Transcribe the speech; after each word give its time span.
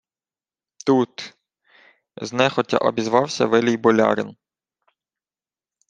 —Тут...— 0.85 1.37
знехотя 2.21 2.77
обізвався 2.77 3.45
велій 3.45 3.77
болярин. 3.77 4.35